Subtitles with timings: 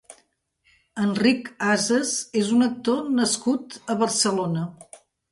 [1.01, 4.65] Enric Ases és un actor nascut a Barcelona.